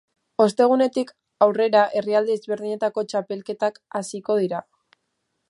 Ostegunetik 0.43 1.11
aurrera 1.47 1.83
herrialde 2.01 2.39
ezberdinetako 2.39 3.05
txapelketak 3.13 3.79
hasiko 4.01 4.41
dira. 4.43 4.65